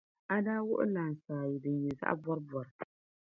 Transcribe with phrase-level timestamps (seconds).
[0.33, 2.71] o daa wuɣi lans’ ayi din nyɛ zaɣ’ bɔribɔri.